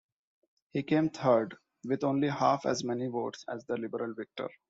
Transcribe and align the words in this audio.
He 0.73 0.81
came 0.81 1.11
third 1.11 1.57
with 1.85 2.03
only 2.03 2.27
half 2.29 2.65
as 2.65 2.83
many 2.83 3.05
votes 3.05 3.45
as 3.47 3.65
the 3.65 3.77
Liberal 3.77 4.15
victor. 4.15 4.49